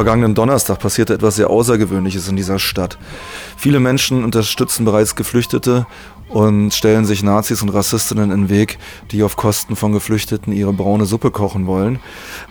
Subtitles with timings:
[0.00, 2.96] vergangenen Donnerstag passierte etwas sehr Außergewöhnliches in dieser Stadt.
[3.58, 5.86] Viele Menschen unterstützen bereits Geflüchtete
[6.30, 8.78] und stellen sich Nazis und Rassistinnen in den Weg,
[9.10, 11.98] die auf Kosten von Geflüchteten ihre braune Suppe kochen wollen.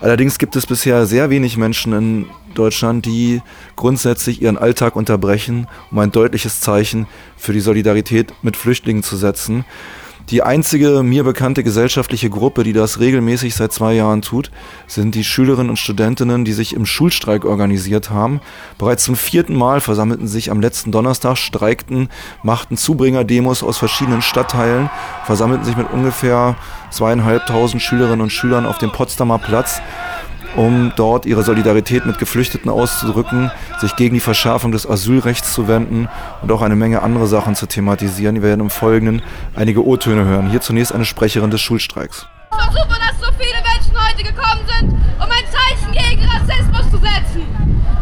[0.00, 3.42] Allerdings gibt es bisher sehr wenig Menschen in Deutschland, die
[3.74, 9.64] grundsätzlich ihren Alltag unterbrechen, um ein deutliches Zeichen für die Solidarität mit Flüchtlingen zu setzen.
[10.30, 14.52] Die einzige mir bekannte gesellschaftliche Gruppe, die das regelmäßig seit zwei Jahren tut,
[14.86, 18.40] sind die Schülerinnen und Studentinnen, die sich im Schulstreik organisiert haben.
[18.78, 22.10] Bereits zum vierten Mal versammelten sich am letzten Donnerstag, streikten,
[22.44, 24.88] machten Zubringerdemos aus verschiedenen Stadtteilen,
[25.24, 26.54] versammelten sich mit ungefähr
[26.92, 29.80] zweieinhalbtausend Schülerinnen und Schülern auf dem Potsdamer Platz
[30.56, 33.50] um dort ihre Solidarität mit Geflüchteten auszudrücken,
[33.80, 36.08] sich gegen die Verschärfung des Asylrechts zu wenden
[36.42, 38.36] und auch eine Menge andere Sachen zu thematisieren.
[38.36, 39.22] Wir werden im Folgenden
[39.54, 40.50] einige O-Töne hören.
[40.50, 42.26] Hier zunächst eine Sprecherin des Schulstreiks.
[42.50, 46.98] Ich versuche, dass so viele Menschen heute gekommen sind, um ein Zeichen gegen Rassismus zu
[46.98, 47.46] setzen.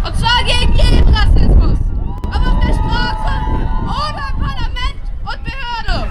[0.05, 1.79] Und zwar gegen jeden Rassismus.
[2.25, 3.33] Ob auf der Straße
[3.85, 6.11] oder im Parlament und Behörde.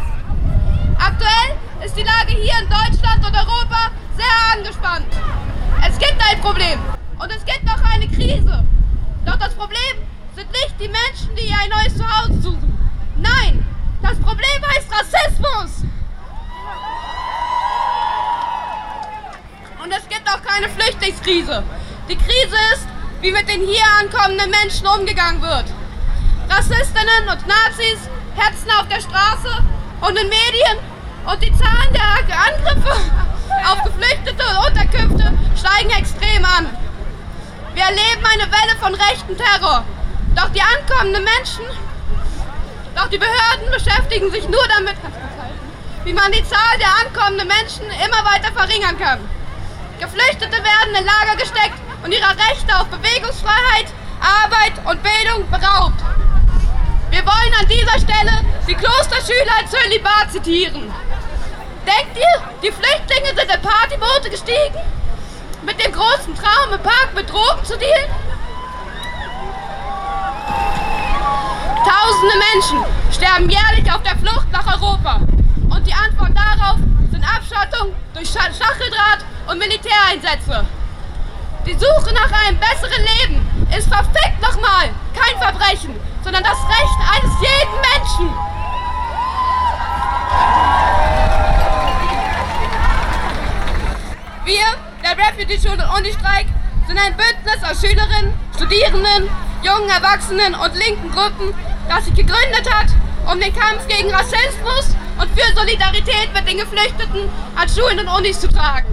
[1.00, 5.08] Aktuell ist die Lage hier in Deutschland und Europa sehr angespannt.
[5.86, 6.80] Es gibt ein Problem
[7.20, 8.64] und es gibt auch eine Krise.
[9.26, 9.98] Doch das Problem
[10.36, 12.78] sind nicht die Menschen, die ein neues Zuhause suchen.
[13.18, 13.66] Nein,
[14.02, 15.84] das Problem heißt Rassismus.
[19.84, 21.64] Und es gibt auch keine Flüchtlingskrise.
[22.10, 22.88] Die Krise ist,
[23.22, 25.66] wie mit den hier ankommenden Menschen umgegangen wird.
[26.50, 28.00] Rassistinnen und Nazis
[28.36, 29.64] hetzen auf der Straße
[30.02, 30.78] und in Medien
[31.26, 33.17] und die Zahlen der Angriffe
[33.66, 36.70] auf Geflüchtete und Unterkünfte steigen extrem an.
[37.74, 39.84] Wir erleben eine Welle von rechten Terror.
[40.36, 41.66] Doch die ankommenden Menschen,
[42.96, 44.96] doch die Behörden beschäftigen sich nur damit,
[46.04, 49.20] wie man die Zahl der ankommenden Menschen immer weiter verringern kann.
[50.00, 53.88] Geflüchtete werden in Lager gesteckt und ihrer Rechte auf Bewegungsfreiheit,
[54.22, 56.02] Arbeit und Bildung beraubt.
[57.10, 60.94] Wir wollen an dieser Stelle die Klosterschüler in Zölibat zitieren.
[61.88, 64.76] Denkt ihr, die Flüchtlinge sind in Partyboote gestiegen?
[65.64, 68.12] Mit dem großen Traum, im Park mit Drogen zu dealen?
[71.88, 75.22] Tausende Menschen sterben jährlich auf der Flucht nach Europa.
[75.70, 76.76] Und die Antwort darauf
[77.10, 80.66] sind Abschottung durch Stacheldraht und Militäreinsätze.
[81.66, 87.32] Die Suche nach einem besseren Leben ist verfickt nochmal kein Verbrechen, sondern das Recht eines
[87.40, 88.47] jeden Menschen.
[94.48, 94.64] Wir,
[95.04, 96.46] der Refugee-Schule und Uni-Streik,
[96.88, 99.30] sind ein Bündnis aus Schülerinnen, Studierenden,
[99.62, 101.54] jungen Erwachsenen und linken Gruppen,
[101.90, 102.88] das sich gegründet hat,
[103.30, 108.40] um den Kampf gegen Rassismus und für Solidarität mit den Geflüchteten an Schulen und Unis
[108.40, 108.88] zu tragen.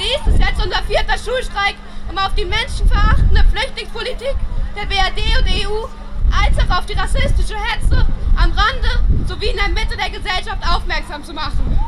[0.00, 1.76] Dies ist jetzt unser vierter Schulstreik,
[2.10, 4.34] um auf die menschenverachtende Flüchtlingspolitik
[4.74, 5.86] der BRD und EU
[6.34, 11.22] als auch auf die rassistische Hetze am Rande sowie in der Mitte der Gesellschaft aufmerksam
[11.22, 11.78] zu machen.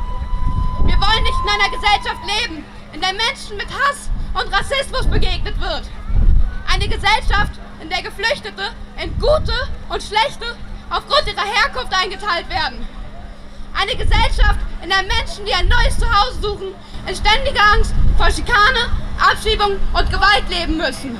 [0.86, 5.60] Wir wollen nicht in einer Gesellschaft leben, in der Menschen mit Hass und Rassismus begegnet
[5.60, 5.82] wird.
[6.72, 9.54] Eine Gesellschaft, in der Geflüchtete in gute
[9.88, 10.56] und schlechte
[10.90, 12.86] aufgrund ihrer Herkunft eingeteilt werden.
[13.74, 16.74] Eine Gesellschaft, in der Menschen, die ein neues Zuhause suchen,
[17.06, 21.18] in ständiger Angst vor Schikane, Abschiebung und Gewalt leben müssen.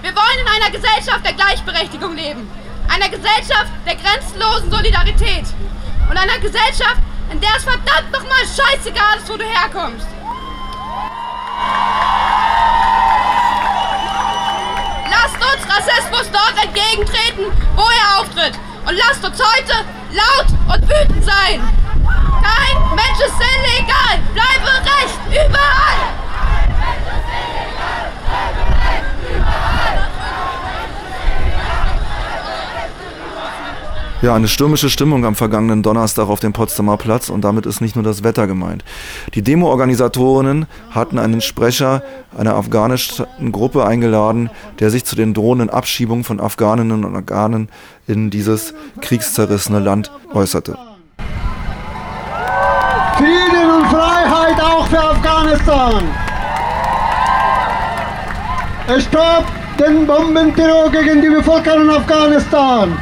[0.00, 2.48] Wir wollen in einer Gesellschaft der Gleichberechtigung leben,
[2.88, 5.44] einer Gesellschaft der grenzenlosen Solidarität
[6.08, 6.98] und einer Gesellschaft,
[7.32, 10.06] in der es verdammt nochmal scheißegal ist, wo du herkommst.
[15.08, 18.58] Lasst uns Rassismus dort entgegentreten, wo er auftritt.
[18.86, 21.62] Und lasst uns heute laut und wütend sein.
[22.42, 24.18] Kein Mensch ist illegal.
[24.34, 26.21] Bleibe Recht überall.
[34.22, 37.96] Ja, eine stürmische Stimmung am vergangenen Donnerstag auf dem Potsdamer Platz und damit ist nicht
[37.96, 38.84] nur das Wetter gemeint.
[39.34, 42.04] Die Demo-Organisatorinnen hatten einen Sprecher
[42.38, 44.48] einer afghanischen Gruppe eingeladen,
[44.78, 47.68] der sich zu den drohenden Abschiebungen von Afghaninnen und Afghanen
[48.06, 50.78] in dieses kriegszerrissene Land äußerte.
[53.16, 56.04] Frieden und Freiheit auch für Afghanistan.
[59.00, 59.46] Stopp
[59.80, 62.96] den Bombenterror gegen die Bevölkerung Afghanistan.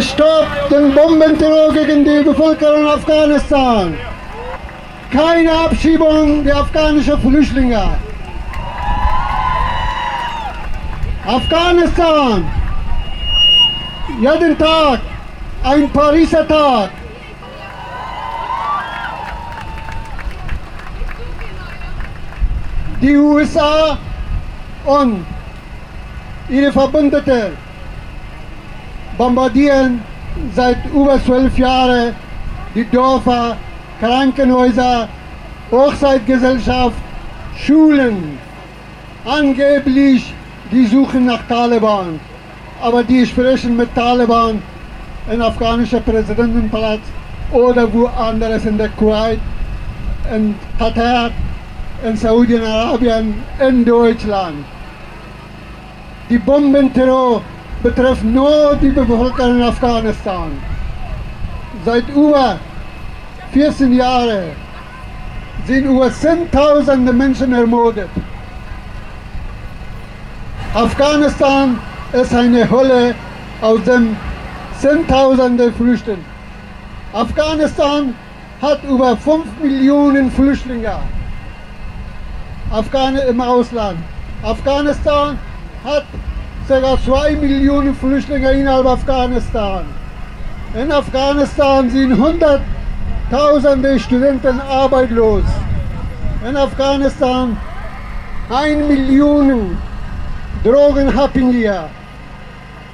[0.00, 3.96] Stoppt den Bombenterror gegen die Bevölkerung Afghanistan.
[5.10, 7.96] Keine Abschiebung der afghanischen Flüchtlinge.
[11.26, 12.44] Afghanistan.
[14.20, 15.00] Jeden Tag
[15.62, 16.90] ein Pariser Tag.
[23.04, 23.98] die USA
[24.86, 25.26] und
[26.48, 27.52] ihre Verbündete
[29.16, 30.00] bombardieren
[30.54, 32.14] seit über zwölf Jahren
[32.74, 33.56] die Dörfer,
[34.00, 35.08] Krankenhäuser,
[35.70, 36.96] Hochzeitgesellschaft,
[37.56, 38.38] Schulen.
[39.24, 40.34] Angeblich,
[40.70, 42.18] die suchen nach Taliban,
[42.82, 44.60] aber die sprechen mit Taliban
[45.30, 47.02] im afghanischen Präsidentenpalast
[47.52, 49.38] oder woanders in der Kuwait,
[50.34, 51.30] in Katar,
[52.04, 54.64] in Saudi-Arabien, in Deutschland.
[56.28, 57.40] Die Bombenterror
[57.84, 60.50] betrifft nur die Bevölkerung in Afghanistan.
[61.84, 62.58] Seit über
[63.52, 64.44] 14 Jahren
[65.66, 68.08] sind über 10.000 Menschen ermordet.
[70.74, 71.78] Afghanistan
[72.12, 73.14] ist eine Hölle,
[73.60, 74.16] aus dem
[74.80, 76.18] Zehntausende flüchten.
[77.12, 78.14] Afghanistan
[78.62, 80.96] hat über 5 Millionen Flüchtlinge
[82.70, 83.98] Afghan im Ausland.
[84.42, 85.38] Afghanistan
[85.84, 86.04] hat
[86.66, 86.96] ca.
[86.96, 89.84] 2 Millionen Flüchtlinge innerhalb Afghanistan.
[90.74, 95.44] In Afghanistan sind Hunderttausende Studenten arbeitslos.
[96.48, 97.54] In Afghanistan
[98.48, 99.76] 1 Million
[100.64, 101.84] Drogenabhängige.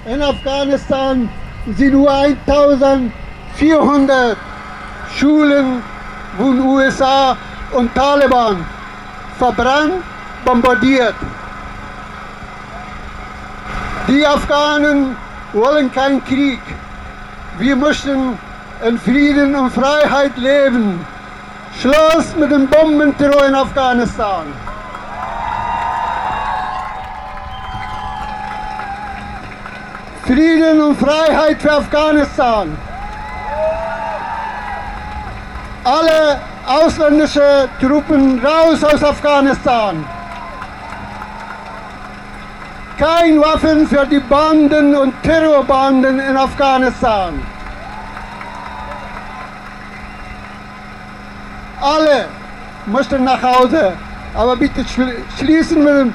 [0.07, 1.29] In Afghanistan
[1.77, 4.37] sind nur 1400
[5.17, 5.83] Schulen
[6.37, 7.37] von USA
[7.73, 8.65] und Taliban
[9.39, 10.03] verbrannt,
[10.45, 11.15] bombardiert.
[14.09, 15.17] Die Afghanen
[15.53, 16.61] wollen keinen Krieg.
[17.59, 18.39] Wir möchten
[18.87, 21.05] in Frieden und Freiheit leben.
[21.79, 24.47] Schluss mit dem Bombenterror in Afghanistan.
[30.25, 32.77] Frieden und Freiheit für Afghanistan.
[35.85, 40.05] Alle ausländische Truppen raus aus Afghanistan.
[43.01, 47.33] Kein Waffen für die Banden und Terrorbanden in Afghanistan.
[51.81, 52.27] Alle
[52.85, 53.95] möchten nach Hause,
[54.35, 54.85] aber bitte
[55.39, 56.15] schließen wir den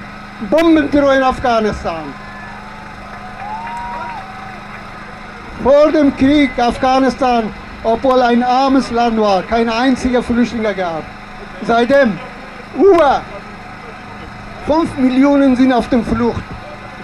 [0.51, 2.03] Bombenterror in Afghanistan.
[5.63, 7.51] Vor dem Krieg Afghanistan,
[7.83, 11.01] obwohl ein armes Land war, kein einziger Flüchtlinge gab.
[11.65, 12.19] Seitdem
[12.77, 13.21] über
[14.67, 16.43] 5 Millionen sind auf der Flucht.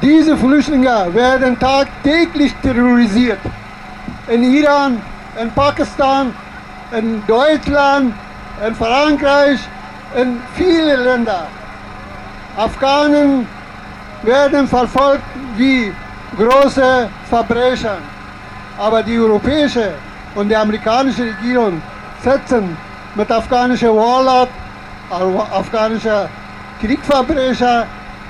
[0.01, 3.39] Diese Flüchtlinge werden tagtäglich terrorisiert.
[4.27, 4.99] In Iran,
[5.39, 6.33] in Pakistan,
[6.91, 8.13] in Deutschland,
[8.65, 9.59] in Frankreich,
[10.15, 11.45] in viele Länder.
[12.57, 13.47] Afghanen
[14.23, 15.23] werden verfolgt
[15.55, 15.93] wie
[16.35, 17.97] große Verbrecher.
[18.79, 19.93] Aber die europäische
[20.33, 21.79] und die amerikanische Regierung
[22.23, 22.75] setzen
[23.13, 24.49] mit afghanischen Warlord,
[25.51, 26.27] afghanischen
[26.81, 27.85] Kriegsverbrecher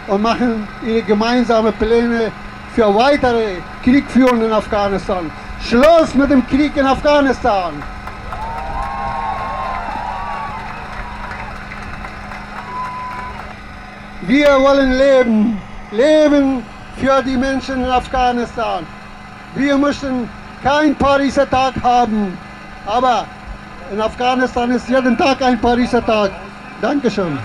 [0.08, 2.32] und machen ihre gemeinsamen Pläne
[2.74, 5.30] für weitere Kriegführung in Afghanistan.
[5.64, 7.74] Schluss mit dem Krieg in Afghanistan.
[14.22, 15.62] Wir wollen leben,
[15.92, 16.64] leben
[16.98, 18.86] für die Menschen in Afghanistan.
[19.56, 20.30] Wir möchten
[20.64, 22.38] keinen Pariser Tag haben,
[22.86, 23.26] aber
[23.92, 26.32] in Afghanistan ist jeden Tag ein Pariser Tag.
[26.82, 27.38] Dankeschön.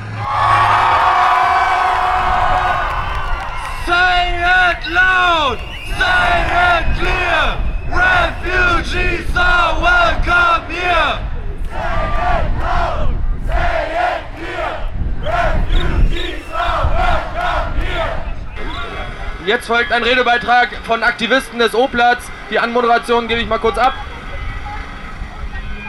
[4.71, 5.59] It loud!
[5.99, 6.33] Say
[6.75, 7.43] it clear!
[7.89, 11.13] Refugees are welcome here!
[11.71, 12.03] Say
[12.35, 13.15] it loud!
[13.47, 14.71] Say it clear!
[15.23, 18.17] Refugees are welcome here!
[19.47, 22.25] Jetzt folgt ein Redebeitrag von Aktivisten des O-Platz.
[22.51, 23.95] Die Anmoderation gebe ich mal kurz ab.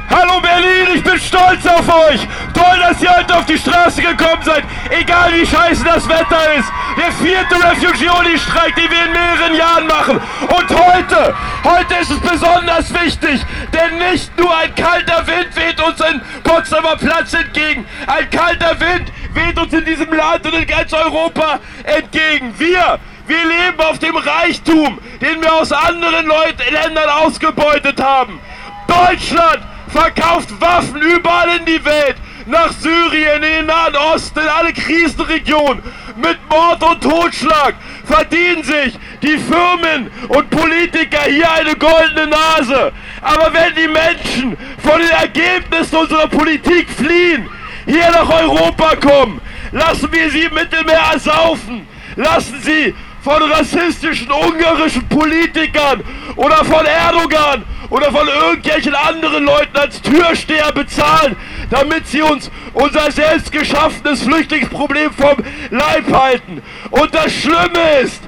[0.10, 2.28] Hallo Berlin, ich bin stolz auf euch.
[2.58, 4.64] Toll, dass ihr heute auf die Straße gekommen seid.
[4.90, 6.72] Egal wie scheiße das Wetter ist.
[6.98, 10.20] Der vierte Refugee-Streik, den wir in mehreren Jahren machen.
[10.42, 16.00] Und heute, heute ist es besonders wichtig, denn nicht nur ein kalter Wind weht uns
[16.00, 17.86] in Potsdamer Platz entgegen.
[18.08, 22.58] Ein kalter Wind weht uns in diesem Land und in ganz Europa entgegen.
[22.58, 22.98] Wir,
[23.28, 28.40] wir leben auf dem Reichtum, den wir aus anderen Leut Ländern ausgebeutet haben.
[28.88, 29.60] Deutschland
[29.90, 32.16] verkauft Waffen überall in die Welt.
[32.48, 35.84] Nach Syrien, in den Nahen Osten, in alle Krisenregionen.
[36.16, 37.76] Mit Mord und Totschlag
[38.06, 42.94] verdienen sich die Firmen und Politiker hier eine goldene Nase.
[43.22, 47.50] Aber wenn die Menschen von den Ergebnissen unserer Politik fliehen,
[47.86, 49.42] hier nach Europa kommen,
[49.74, 51.86] lassen wir sie im Mittelmeer ersaufen.
[52.16, 56.02] Lassen sie von rassistischen ungarischen Politikern
[56.38, 61.36] oder von Erdogan oder von irgendwelchen anderen Leuten als Türsteher bezahlen.
[61.70, 65.38] Damit sie uns unser selbst geschaffenes Flüchtlingsproblem vom
[65.70, 66.62] Leib halten.
[66.92, 68.22] Und das Schlimme ist,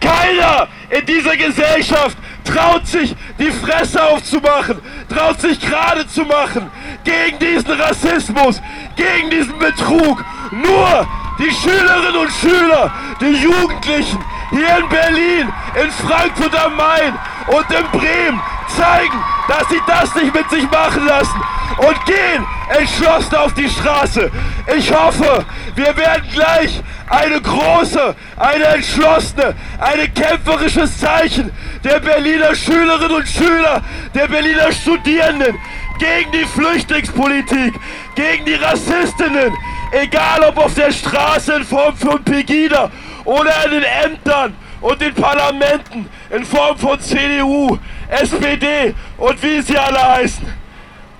[0.00, 6.70] keiner in dieser Gesellschaft traut sich, die Fresse aufzumachen, traut sich gerade zu machen
[7.04, 8.62] gegen diesen Rassismus,
[8.96, 10.24] gegen diesen Betrug.
[10.50, 11.06] Nur
[11.38, 14.18] die Schülerinnen und Schüler, die Jugendlichen
[14.50, 17.14] hier in Berlin, in Frankfurt am Main
[17.48, 21.40] und in Bremen zeigen, dass sie das nicht mit sich machen lassen
[21.78, 24.30] und gehen entschlossen auf die Straße.
[24.76, 31.52] Ich hoffe, wir werden gleich eine große, eine entschlossene, eine kämpferisches Zeichen
[31.84, 33.82] der Berliner Schülerinnen und Schüler,
[34.14, 35.56] der Berliner Studierenden
[35.98, 37.74] gegen die Flüchtlingspolitik,
[38.14, 39.52] gegen die Rassistinnen,
[39.92, 42.90] egal ob auf der Straße in Form von Pegida
[43.24, 47.78] oder in den Ämtern und den Parlamenten in Form von CDU,
[48.08, 50.46] SPD und wie sie alle heißen.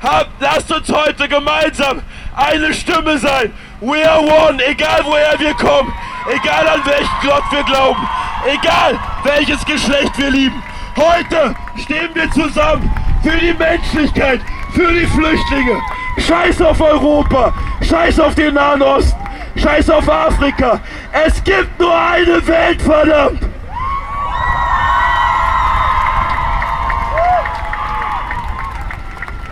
[0.02, 2.02] Habt, lasst uns heute gemeinsam
[2.36, 3.52] eine Stimme sein.
[3.80, 5.92] We are one, egal woher wir kommen,
[6.32, 8.08] egal an welchen Gott wir glauben,
[8.46, 10.62] egal welches Geschlecht wir lieben.
[10.96, 12.90] Heute stehen wir zusammen
[13.22, 14.40] für die Menschlichkeit,
[14.72, 15.80] für die Flüchtlinge.
[16.18, 17.52] Scheiß auf Europa,
[17.82, 19.20] scheiß auf den Nahen Osten,
[19.56, 20.80] scheiß auf Afrika.
[21.12, 23.40] Es gibt nur eine Welt, verdammt.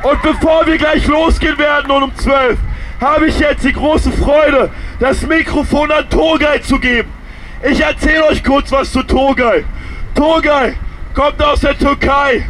[0.03, 2.59] Und bevor wir gleich losgehen werden und um 12,
[3.01, 4.71] habe ich jetzt die große Freude,
[5.01, 7.11] das Mikrofon an Togay zu geben.
[7.63, 9.65] Ich erzähle euch kurz was zu Togay.
[10.15, 10.75] Togay
[11.15, 12.47] kommt aus der Türkei,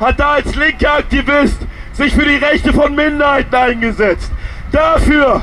[0.00, 1.58] hat da als linker Aktivist
[1.92, 4.30] sich für die Rechte von Minderheiten eingesetzt.
[4.70, 5.42] Dafür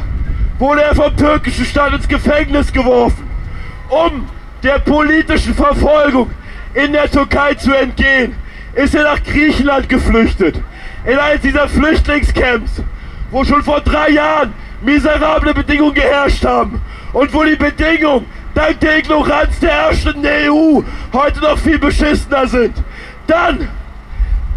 [0.59, 3.27] wurde er vom türkischen Staat ins Gefängnis geworfen,
[3.89, 4.27] um
[4.63, 6.31] der politischen Verfolgung
[6.74, 8.35] in der Türkei zu entgehen,
[8.74, 10.62] ist er nach Griechenland geflüchtet
[11.05, 12.83] in eines dieser Flüchtlingscamps,
[13.31, 14.53] wo schon vor drei Jahren
[14.85, 21.39] miserable Bedingungen geherrscht haben und wo die Bedingungen dank der Ignoranz der herrschenden EU heute
[21.41, 22.75] noch viel beschissener sind.
[23.27, 23.67] Dann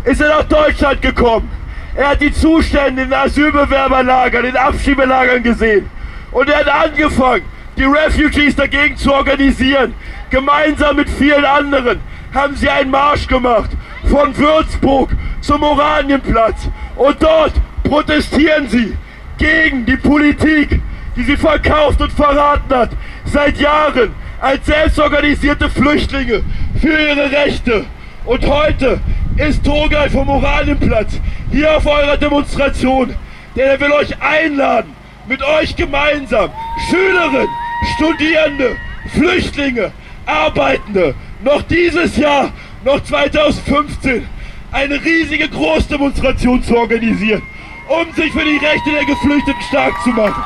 [0.05, 1.51] ist er nach Deutschland gekommen.
[1.95, 5.91] Er hat die Zustände in den Asylbewerberlagern, in Abschiebelagern gesehen.
[6.31, 7.45] Und er hat angefangen,
[7.77, 9.95] die Refugees dagegen zu organisieren.
[10.31, 12.01] Gemeinsam mit vielen anderen
[12.35, 13.71] haben sie einen Marsch gemacht
[14.09, 16.69] von Würzburg zum Oranienplatz.
[16.95, 18.97] Und dort protestieren sie
[19.39, 20.81] gegen die Politik,
[21.17, 22.91] die sie verkauft und verraten hat,
[23.25, 26.43] seit Jahren als selbstorganisierte Flüchtlinge
[26.81, 27.85] für ihre Rechte.
[28.25, 29.01] Und heute
[29.37, 33.15] ist Togai vom Oranienplatz hier auf eurer Demonstration,
[33.57, 34.93] denn er will euch einladen,
[35.29, 36.51] mit euch gemeinsam,
[36.91, 37.49] Schülerinnen,
[37.97, 38.77] Studierende,
[39.15, 39.93] Flüchtlinge,
[40.27, 42.53] Arbeitende, noch dieses Jahr,
[42.85, 44.27] noch 2015,
[44.73, 47.43] eine riesige Großdemonstration zu organisieren,
[47.89, 50.45] um sich für die Rechte der Geflüchteten stark zu machen.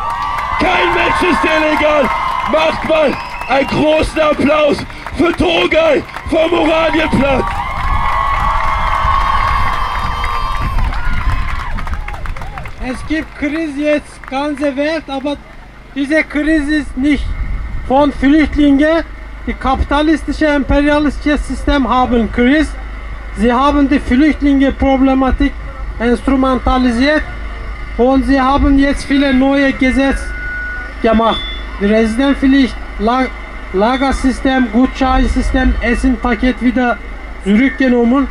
[0.60, 2.08] Kein Mensch ist illegal.
[2.52, 3.12] Macht mal
[3.48, 4.76] einen großen Applaus
[5.16, 7.44] für Togay vom Oranienplatz.
[12.84, 15.36] Es gibt Krise jetzt ganze Welt, aber
[15.94, 17.24] diese Krise ist nicht
[17.86, 19.04] von Flüchtlingen.
[19.46, 22.70] Die kapitalistische, imperialistische System haben Krise.
[23.36, 25.52] Sie haben die Flüchtlinge-Problematik
[25.98, 27.22] instrumentalisiert
[27.96, 30.24] und sie haben jetzt viele neue Gesetze
[31.02, 31.40] gemacht.
[31.80, 33.28] Die Residentenpflicht, Lag
[33.74, 36.98] Lagersystem, Gutscheinsystem, Essenpaket wieder
[37.42, 38.28] zurückgenommen.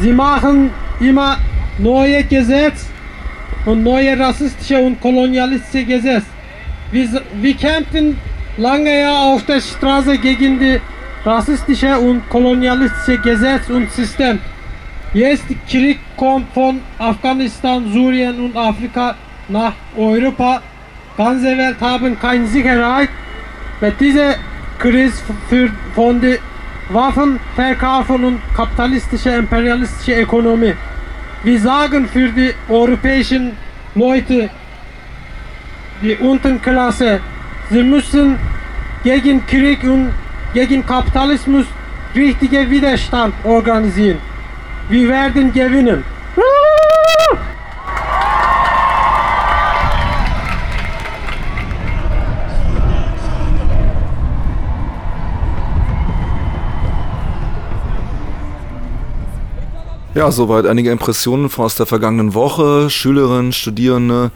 [0.00, 1.36] Sie machen immer
[1.78, 2.86] neue Gesetze
[3.66, 6.26] und neue rassistische und kolonialistische Gesetze.
[6.92, 8.18] Wir, wir kämpfen
[8.56, 10.80] lange ja auf der Straße gegen die
[11.24, 14.38] rassistische und kolonialistische Gesetz und System.
[15.12, 19.16] Jetzt Krieg kommt von Afghanistan, Syrien und Afrika
[19.48, 20.62] nach Europa.
[21.16, 23.08] Ganze Welt haben keine Sicherheit.
[23.80, 24.36] Mit dieser
[24.78, 26.38] Krise für, von den
[26.90, 30.74] Waffenverkaufen und kapitalistische, imperialistische Ökonomie.
[31.42, 33.56] Wir sagen für die europäischen
[33.96, 34.48] Leute,
[36.02, 37.20] die Unterklasse,
[37.68, 38.38] sie müssen
[39.02, 40.12] gegen Krieg und
[40.54, 41.66] gegen Kapitalismus
[42.14, 44.29] richtige Widerstand organisieren.
[44.90, 46.02] Wir werden gewinnen.
[60.12, 62.90] Ja, soweit einige Impressionen aus der vergangenen Woche.
[62.90, 64.32] Schülerinnen, Studierende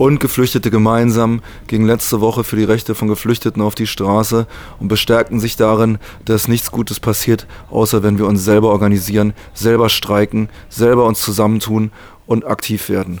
[0.00, 4.46] und Geflüchtete gemeinsam gingen letzte Woche für die Rechte von Geflüchteten auf die Straße
[4.78, 9.90] und bestärkten sich darin, dass nichts Gutes passiert, außer wenn wir uns selber organisieren, selber
[9.90, 11.90] streiken, selber uns zusammentun
[12.24, 13.20] und aktiv werden.